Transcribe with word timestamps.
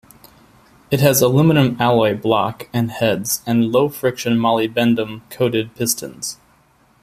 It 0.89 0.99
has 1.01 1.21
aluminum-alloy 1.21 2.17
block 2.21 2.67
and 2.73 2.89
heads 2.89 3.43
and 3.45 3.71
low-friction 3.71 4.33
molybdenum-coated 4.39 5.75
pistons. 5.75 6.39